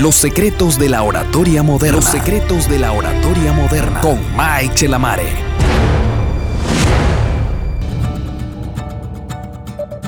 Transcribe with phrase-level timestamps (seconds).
[0.00, 1.96] Los secretos de la oratoria moderna.
[1.96, 4.02] Los secretos de la oratoria moderna.
[4.02, 5.22] Con Mike Chelamare.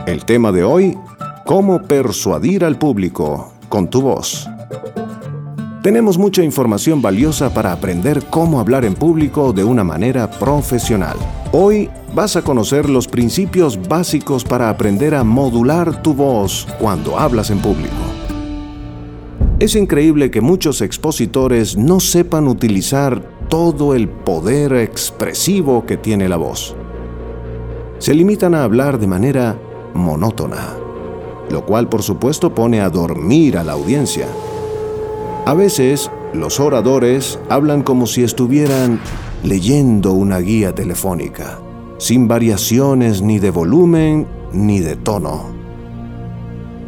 [0.05, 0.98] El tema de hoy,
[1.46, 4.46] cómo persuadir al público con tu voz.
[5.82, 11.16] Tenemos mucha información valiosa para aprender cómo hablar en público de una manera profesional.
[11.50, 17.49] Hoy vas a conocer los principios básicos para aprender a modular tu voz cuando hablas
[17.49, 18.07] en público.
[19.61, 26.36] Es increíble que muchos expositores no sepan utilizar todo el poder expresivo que tiene la
[26.36, 26.76] voz.
[27.99, 29.58] Se limitan a hablar de manera
[29.94, 30.76] monótona,
[31.50, 34.28] lo cual por supuesto pone a dormir a la audiencia.
[35.44, 39.00] A veces, los oradores hablan como si estuvieran
[39.42, 41.58] leyendo una guía telefónica,
[41.98, 45.58] sin variaciones ni de volumen ni de tono.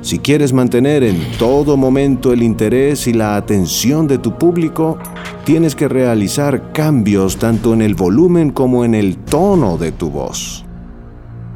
[0.02, 4.98] Si quieres mantener en todo momento el interés y la atención de tu público,
[5.44, 10.64] tienes que realizar cambios tanto en el volumen como en el tono de tu voz.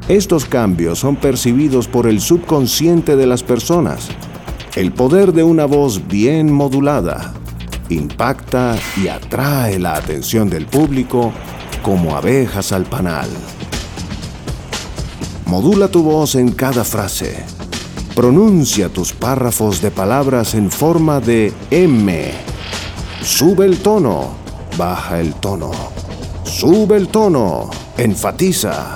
[0.07, 4.09] Estos cambios son percibidos por el subconsciente de las personas
[4.75, 7.33] el poder de una voz bien modulada
[7.87, 11.31] impacta y atrae la atención del público
[11.81, 13.29] como abejas al panal.
[15.45, 17.54] Modula tu voz en cada frase.
[18.15, 22.31] Pronuncia tus párrafos de palabras en forma de M.
[23.21, 24.29] Sube el tono,
[24.77, 25.71] baja el tono.
[26.45, 28.95] Sube el tono, enfatiza.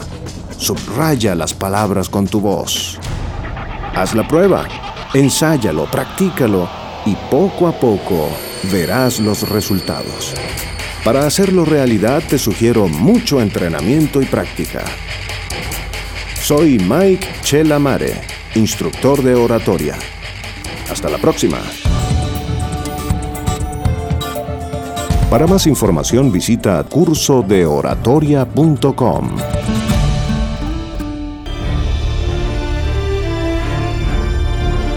[0.58, 2.98] Subraya las palabras con tu voz.
[3.94, 4.66] Haz la prueba.
[5.14, 6.70] Ensáyalo, practícalo
[7.06, 8.30] y poco a poco
[8.72, 10.34] verás los resultados.
[11.04, 14.86] Para hacerlo realidad te sugiero mucho entrenamiento y práctica.
[16.42, 18.22] Soy Mike Chelamare,
[18.56, 19.96] instructor de oratoria.
[20.90, 21.60] Hasta la próxima.
[25.30, 29.30] Para más información visita cursodeoratoria.com.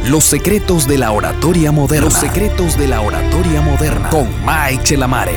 [0.08, 2.06] Los secretos de la oratoria moderna.
[2.06, 4.08] Los secretos de la oratoria moderna.
[4.10, 5.36] Con Mike Chelamare.